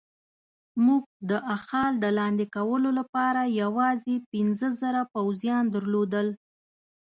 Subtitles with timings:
[0.85, 6.27] موږ د اخال د لاندې کولو لپاره یوازې پنځه زره پوځیان درلودل.